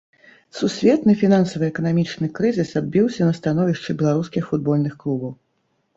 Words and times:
Сусветны 0.59 1.13
фінансава-эканамічны 1.23 2.27
крызіс 2.39 2.71
адбіўся 2.83 3.21
на 3.31 3.37
становішчы 3.41 3.89
беларускіх 4.03 4.43
футбольных 4.55 4.93
клубаў. 5.05 5.31